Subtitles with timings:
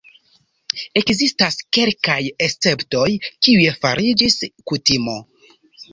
[1.01, 2.17] Ekzistas kelkaj
[2.47, 4.43] esceptoj, kiuj fariĝis
[4.73, 5.19] kutimo.